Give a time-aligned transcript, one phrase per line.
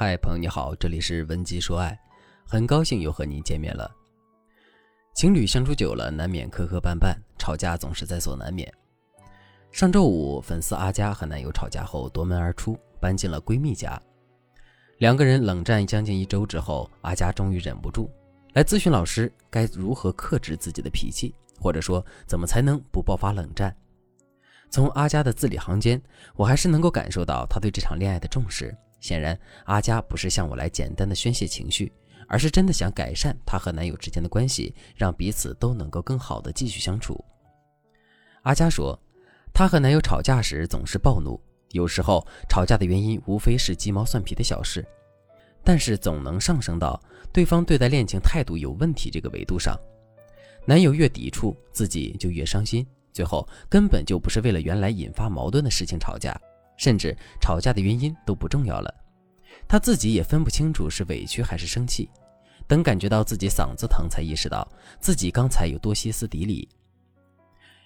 [0.00, 1.98] 嗨，朋友你好，这里是文姬说爱，
[2.46, 3.90] 很高兴又和你见面了。
[5.12, 8.72] 情侣相处久了，难免磕磕绊绊，吵架总是在所难免。
[9.72, 14.00] 上周五，粉丝阿佳和男友吵架后夺门而出，搬进了闺蜜家。
[14.98, 18.08] 两个人冷战将近一周之后，阿佳终于忍不住
[18.52, 23.76] 来咨询老师，该如何克制自己的脾气，或者说怎么才能不爆发冷战。
[24.70, 26.00] 从阿佳的字里行间，
[26.36, 28.72] 我还是能够感受到她对这场恋爱的重视。
[29.00, 31.92] 显然，阿佳不是向我来简单的宣泄情绪，
[32.26, 37.24] 而是真的想改善她和男友之间的关系，让彼此都能够更好的继续相处。
[38.42, 38.98] 阿佳说，
[39.52, 41.40] 她和男友吵架时总是暴怒，
[41.70, 44.84] 有时候吵架的原因无非是鸡毛蒜皮的小事，
[45.62, 47.00] 但是总能上升到
[47.32, 49.78] 对方对待恋情态度有问题这个维度上。
[50.64, 56.38] 男友越抵触，自己就越伤心，最后根本就不是为了原来引发矛盾的事情吵架。
[56.78, 58.94] 甚至吵架的原因都不重要了，
[59.68, 62.08] 他自己也分不清楚是委屈还是生气。
[62.66, 64.66] 等感觉到自己嗓子疼，才意识到
[65.00, 66.68] 自己刚才有多歇斯底里。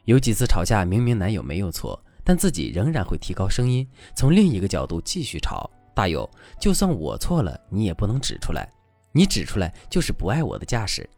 [0.04, 5.70] 有几次吵架，明明男友没有错，但自己仍然会提高声音，从另一个角度继续吵。
[5.94, 8.68] 大有就算我错了，你也不能指出来，
[9.12, 11.08] 你指出来就是不爱我的架势。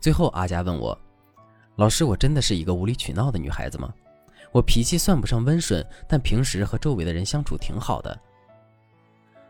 [0.00, 0.98] 最后，阿佳问我
[1.76, 3.94] ：“老师，我真的是一个无理取闹的女孩子吗？”
[4.52, 8.18] 我脾气算不上温顺，但平时和周围的人相处挺好的。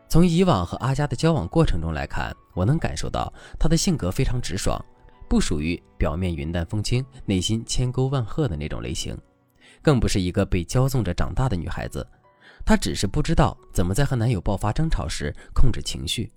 [0.07, 4.83] 从以往和阿佳的交往过程中来看，我能感受到她的性格非常直爽，
[5.29, 9.17] 不属于表面云淡风轻、内心千沟万壑的那种类型，
[9.81, 12.05] 更不是一个被骄纵着长大的女孩子。
[12.65, 16.31] 她只是不知道怎么在和男友爆发争吵时控制情绪。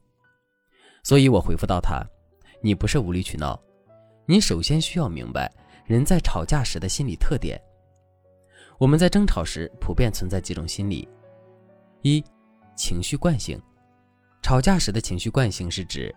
[1.03, 2.03] 所以我回复到她
[2.63, 3.61] ：“你不是无理取闹，
[4.25, 5.53] 你首先需要明白
[5.85, 7.61] 人在吵架时的心理特点。”
[8.79, 11.09] 我们在争吵时普遍存在几种心理：
[12.03, 12.23] 一、
[12.77, 13.61] 情绪惯性。
[14.43, 16.15] 吵架时的情绪惯性是指，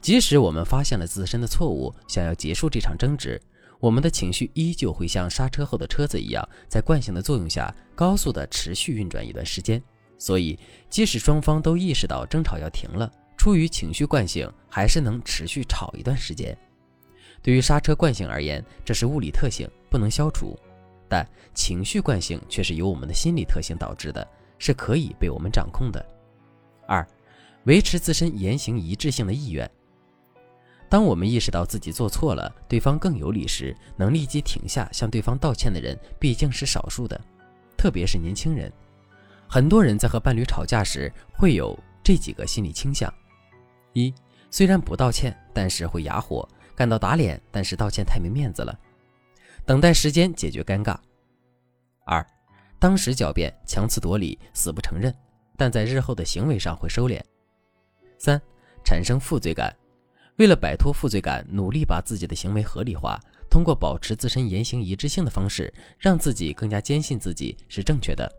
[0.00, 3.40] 即使我们发现了自身的错误，想要结束这场争执，
[3.78, 9.80] 我们的情绪依旧会像刹车后的车子一样，在惯性的作用下高速的持续运转一段时间。
[10.18, 10.58] 所以，
[10.88, 16.56] 即使双方都意识到争吵要停了，出于情绪惯性，还是能持续吵一段时间。
[17.42, 20.58] 对于刹车惯性而言，这是物理特性，不能消除。
[21.10, 24.26] 但情绪惯性却是由我们的心理特性导致的，
[24.58, 26.02] 是可以被我们掌控的。
[26.86, 27.04] 二，
[27.64, 29.68] 维持自身言行一致性的意愿。
[30.88, 37.20] 当我们意识到自己做错了，对方更有理时，能立即停下向对方道歉的人毕竟是少数的，
[37.76, 38.72] 特别是年轻人。
[39.48, 43.12] 很多人在和伴侣吵架时会有这几个心理倾向：
[43.94, 44.14] 一，
[44.48, 48.78] 虽然不道歉，但是会哑火，感到打脸，但是道歉太没面子了。
[49.66, 50.96] 等待时间解决尴尬。
[52.04, 52.26] 二，
[52.78, 55.14] 当时狡辩、强词夺理、死不承认，
[55.56, 57.20] 但在日后的行为上会收敛。
[58.18, 58.40] 三，
[58.84, 59.74] 产生负罪感，
[60.36, 68.30] 为了摆脱负罪感，努力把自己的行为合理化，通过保持自身言行一致性的方式，让自己更加坚信自己是正确的。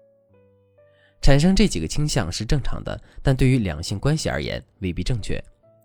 [1.22, 5.42] 产生这几个倾向是正常的，但对于两性关系而言未必正确。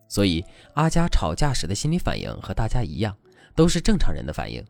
[0.09, 0.43] 所以
[0.75, 3.15] 阿佳吵架时的心理反应和大家一样，
[3.55, 4.65] 都是正常人的反应。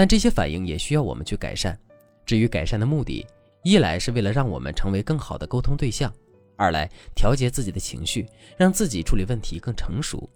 [0.00, 1.78] 但这些反应也需要我们去改善。
[2.24, 3.26] 至于改善的目的，
[3.62, 6.10] 一来是为了让我们成为更好的沟通对象，
[6.56, 10.26] 二来调节自己的情绪，让自己处理问题更成熟。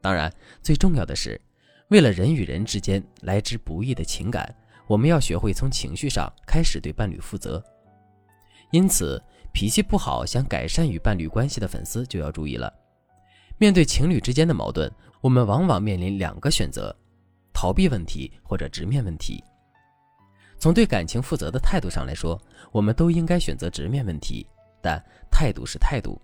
[0.00, 1.38] 当然，最重要的是，
[1.88, 4.50] 为了人与人之间来之不易的情感，
[4.86, 7.62] 我们要学会从情绪上开始对伴侣负责。
[8.70, 12.72] 因此，脾气不好想改善与伴侣关系的粉丝就要注意了。
[13.58, 14.90] 面对情侣之间的矛盾，
[15.20, 16.96] 我们往往面临两个选择。
[17.62, 19.40] 逃避问题或者直面问题。
[20.58, 22.36] 从对感情负责的态度上来说，
[22.72, 24.44] 我们都应该选择直面问题。
[24.82, 25.00] 但
[25.30, 26.20] 态度是态度，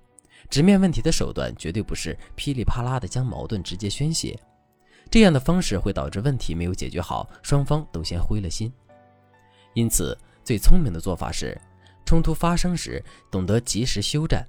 [0.51, 4.37] 直面问题的手段绝对不是噼里啪啦的将矛盾直接宣泄，
[5.09, 8.73] 这样的方式会导致问题没有解决好，双方都先灰了心。
[9.75, 11.57] 因此，最聪明的做法是，
[12.05, 13.01] 冲突发生时
[13.31, 14.45] 懂得及时休战，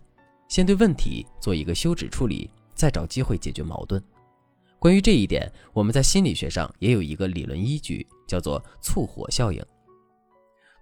[0.47, 4.03] 先对问题做一个休止处理，再找机会解决矛盾。
[4.79, 9.61] 关于这一点，我们在心理学上也有一个理论依据，叫做淬火效应。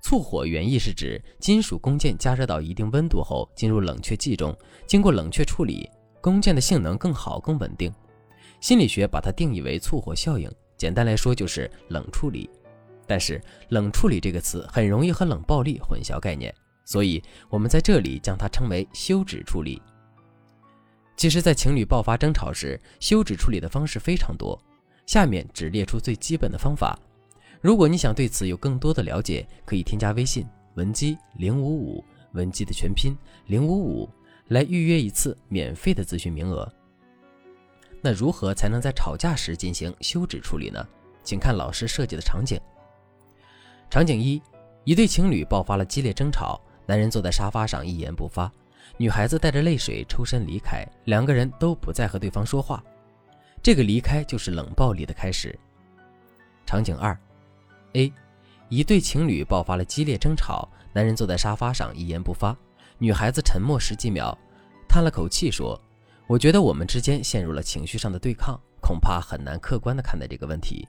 [0.03, 4.55] 淬火原意是指金属工件加热到一定温度后进入冷却剂中，
[4.85, 5.89] 经过冷却处理，
[6.21, 7.91] 工件的性能更好、更稳定。
[8.61, 10.47] 心理学把它定义为淬火效应，
[10.77, 12.47] 简单来说就是冷处理。
[13.07, 16.53] 但是“冷处理”这个词很容易和冷暴力混淆概念，
[16.85, 19.81] 所以我们在这里将它称为休止处理。
[21.17, 24.57] 其实，在情侣爆发争吵时，休止处理的方式非常多。
[25.07, 26.97] 下面只列出最基本的方法。
[27.59, 33.17] 如果你想对此有更多的了解，可以添加微信文姬零五五，文姬的全拼
[33.47, 34.07] 零五五，
[34.49, 36.71] 来预约一次免费的咨询名额。
[37.99, 40.87] 那如何才能在吵架时进行休止处理呢？
[41.23, 42.61] 请看老师设计的场景。
[43.89, 44.39] 场景一：
[44.83, 48.51] 一对情侣爆发了激烈争吵，男人坐在沙发上一言不发，
[48.95, 52.81] 女孩子带着泪水抽身离开，两个人都不再和对方说话。
[53.61, 55.57] 这个离开就是冷暴力的开始。
[56.65, 57.17] 场景二
[57.93, 58.13] ：A，
[58.69, 62.55] 一对情侣爆发了激烈争吵，男人坐在沙发上一言不发，
[62.97, 64.37] 女孩子沉默十几秒，
[64.87, 65.79] 叹了口气说。
[66.27, 70.85] 我觉得我们之间陷入了情绪上的对抗，恐怕很难客观的看待这个问题。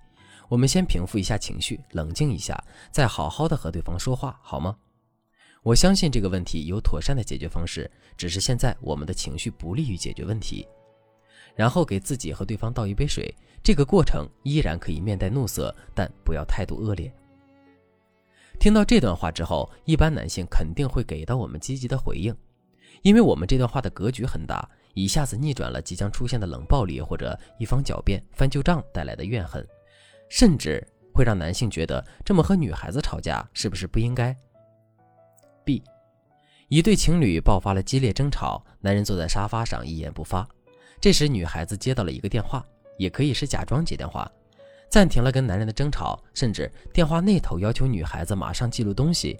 [0.48, 2.60] 我们先平复一下情绪，冷静一下，
[2.90, 4.74] 再好好的和对方说话，好吗？
[5.68, 10.66] 我相信这个问题有妥善的解决方式，只是现在我们的情绪不利于解决问题。
[11.54, 13.30] 然后给自己和对方倒一杯水，
[13.62, 17.12] 这个过程依然可以面带怒色，但不要态度恶劣。
[18.58, 22.34] 听到这段话之后，一般男性肯定会给到我们积极的回应，
[23.02, 24.66] 因为我们这段话的格局很大。
[24.94, 29.62] 一下子逆转了即将出现的冷暴力或者一方狡辩翻旧账带来的怨恨，
[30.30, 30.82] 甚至
[31.12, 34.34] 会让男性觉得这么和女孩子吵架是不是不应该
[35.68, 35.82] ？B，
[36.68, 40.48] 一对情侣爆发了激烈争吵，男人坐在沙发上一言不发。
[40.98, 42.64] 这时女孩子接到了一个电话，
[42.96, 44.26] 也可以是假装接电话，
[44.88, 49.38] 暂停了跟男人的争吵，甚至电话那头要求女孩子马上记录东西。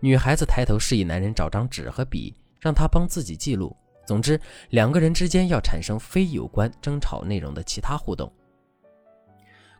[0.00, 3.76] 女孩子抬头示意男人找张纸和笔，让他帮自己记录。
[4.04, 4.40] 总之，
[4.70, 8.32] 两个人之间要产生非有关争吵内容的其他互动。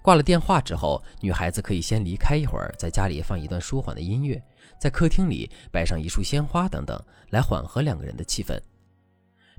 [0.03, 4.43] 挂了电话之后，女孩子可以先离开一会儿，在家里放一段舒缓的音乐，
[4.79, 6.99] 在客厅里摆上一束鲜花等等，
[7.31, 8.59] 来缓和两个人的气氛。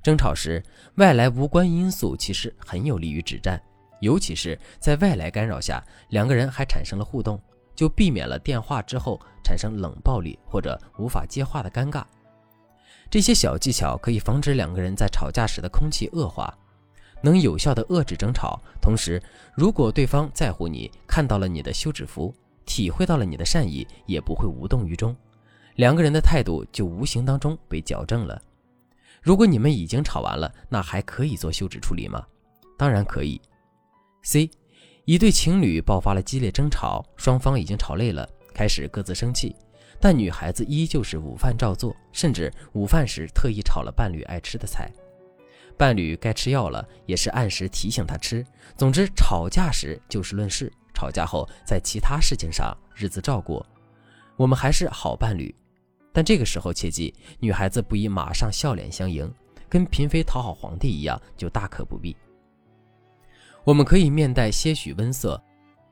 [0.02, 0.64] 争吵时，
[0.96, 3.62] 外来无关因素其实很有利于止战，
[4.00, 7.40] 尤其是在外来干扰下，两个人还产生了互动，
[7.76, 12.04] 就避免了电话之后产生冷暴力或者无法接话的尴尬。
[13.12, 16.52] 这些小技巧可以防止两个人在吵架时的空气恶化，
[17.22, 18.60] 能有效的遏制争吵。
[18.82, 19.22] 同时，
[19.56, 22.34] 如果对方在乎你，看到了你的休止符，
[22.66, 25.16] 体会到了你的善意，也不会无动于衷，
[25.76, 28.42] 两个人的态度就无形当中被矫正了。
[29.22, 32.26] 如果你们已经吵完了，那还可以做休止处理吗？
[32.78, 33.40] 当然可以。
[34.24, 34.50] C，
[35.06, 39.56] 一对情侣爆发了激烈争吵，双方已经吵累了，开始各自生气。
[40.00, 44.92] 但女孩子依旧是午饭照做，甚至午饭时特意炒了伴侣爱吃的菜。
[45.82, 48.46] 伴侣该吃药了，也是按时提醒他吃。
[48.78, 53.66] 总之，吵架时就事论事，吵架后在其他事情上日子照过。
[54.36, 55.52] 我们还是好伴侣，
[56.14, 59.28] 但这个时候切记，女孩子不宜马上笑脸相迎，
[59.68, 62.16] 跟嫔妃讨好皇帝一样，就大可不必。
[63.64, 65.42] 我们可以面带些许温色，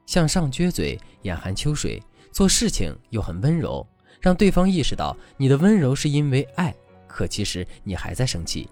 [0.05, 1.99] 向上撅嘴，眼含秋水，
[2.31, 3.83] 做事情又很温柔。
[4.21, 6.75] 让对方意识到你的温柔是因为爱，
[7.07, 8.69] 可其实你还在生气。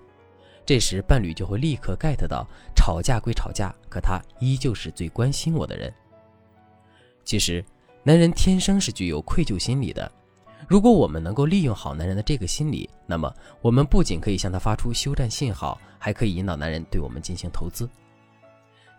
[0.67, 5.91] 这时伴侣就会立刻 get 到，吵架归吵架，可他依旧是最关心我的人。
[7.23, 7.63] 其实，
[8.03, 10.11] 男人天生是具有愧疚心理的。
[10.67, 17.89] 如果我们能够利用好男人的这个心理，那么我们不仅可以向他发出休战信号，还可以引导男人对我们进行投资。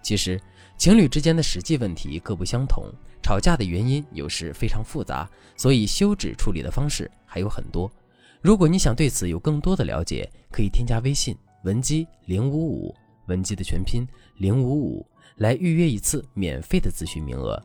[0.02, 0.40] 其实，
[0.78, 2.86] 情侣之间的实际问题各不相同，
[3.22, 7.90] 吵架的原因有时非常复杂，所以休止处理的方式还有很多。
[8.40, 12.94] 如果你想对此有更多的了解，可以添加微信文姬零五五，
[13.26, 17.60] 文姬的全拼零五五，来预约一次免费的咨询名额。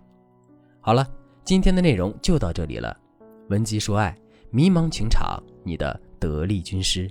[0.82, 1.08] 好了，
[1.44, 2.96] 今天的内容就到这里了。
[3.50, 4.18] 文姬说爱，
[4.50, 7.10] 迷茫情场，你的得力军师。